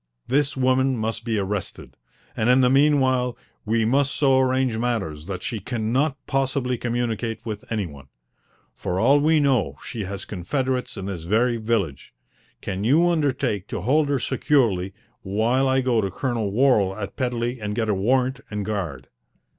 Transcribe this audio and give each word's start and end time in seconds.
"This 0.27 0.57
woman 0.57 0.97
must 0.97 1.23
be 1.23 1.37
arrested, 1.37 1.95
and 2.35 2.49
in 2.49 2.61
the 2.61 2.71
meanwhile 2.71 3.37
we 3.65 3.85
must 3.85 4.15
so 4.15 4.39
arrange 4.39 4.75
matters 4.79 5.27
that 5.27 5.43
she 5.43 5.59
cannot 5.59 6.17
possibly 6.25 6.75
communicate 6.75 7.45
with 7.45 7.71
any 7.71 7.85
one. 7.85 8.07
For 8.73 8.99
all 8.99 9.19
we 9.19 9.39
know, 9.39 9.77
she 9.85 10.05
has 10.05 10.25
confederates 10.25 10.97
in 10.97 11.05
this 11.05 11.25
very 11.25 11.57
village. 11.57 12.15
Can 12.61 12.83
you 12.83 13.09
undertake 13.09 13.67
to 13.67 13.81
hold 13.81 14.09
her 14.09 14.17
securely 14.17 14.95
while 15.21 15.67
I 15.67 15.81
go 15.81 16.01
to 16.01 16.09
Colonel 16.09 16.51
Worral 16.51 16.95
at 16.99 17.15
Pedley 17.15 17.59
and 17.61 17.75
get 17.75 17.87
a 17.87 17.93
warrant 17.93 18.39
and 18.49 18.61
a 18.61 18.63
guard?" 18.63 19.07